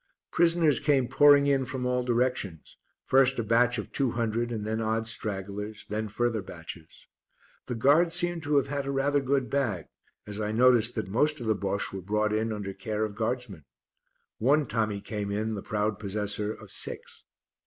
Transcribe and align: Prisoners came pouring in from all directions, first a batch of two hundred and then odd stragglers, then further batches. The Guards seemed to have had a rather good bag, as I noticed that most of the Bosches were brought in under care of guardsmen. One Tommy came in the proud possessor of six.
Prisoners 0.31 0.79
came 0.79 1.07
pouring 1.07 1.45
in 1.45 1.63
from 1.63 1.85
all 1.85 2.01
directions, 2.01 2.75
first 3.05 3.37
a 3.37 3.43
batch 3.43 3.77
of 3.77 3.91
two 3.91 4.09
hundred 4.13 4.51
and 4.51 4.65
then 4.65 4.81
odd 4.81 5.05
stragglers, 5.05 5.85
then 5.89 6.07
further 6.07 6.41
batches. 6.41 7.05
The 7.67 7.75
Guards 7.75 8.15
seemed 8.15 8.41
to 8.41 8.55
have 8.55 8.65
had 8.65 8.87
a 8.87 8.91
rather 8.91 9.21
good 9.21 9.47
bag, 9.47 9.85
as 10.25 10.41
I 10.41 10.53
noticed 10.53 10.95
that 10.95 11.07
most 11.07 11.39
of 11.39 11.45
the 11.45 11.53
Bosches 11.53 11.93
were 11.93 12.01
brought 12.01 12.33
in 12.33 12.51
under 12.51 12.73
care 12.73 13.05
of 13.05 13.13
guardsmen. 13.13 13.63
One 14.39 14.65
Tommy 14.65 15.01
came 15.01 15.29
in 15.29 15.53
the 15.53 15.61
proud 15.61 15.99
possessor 15.99 16.51
of 16.51 16.71
six. 16.71 17.25